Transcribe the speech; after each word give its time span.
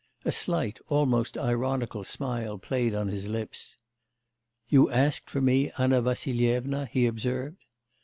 A 0.25 0.31
slight 0.31 0.79
almost 0.87 1.37
ironical 1.37 2.03
smile 2.03 2.57
played 2.57 2.95
on 2.95 3.09
his 3.09 3.27
lips. 3.27 3.77
'You 4.67 4.89
asked 4.89 5.29
for 5.29 5.41
me, 5.41 5.71
Anna 5.77 6.01
Vassilyevna?' 6.01 6.87
he 6.89 7.05
observed. 7.05 7.59